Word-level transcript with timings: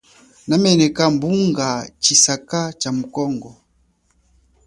Nameneka 0.47 1.03
bunga 1.19 1.69
tshisaka 2.01 2.59
cha 2.79 2.89
mu 2.97 3.05
Congo. 3.15 3.49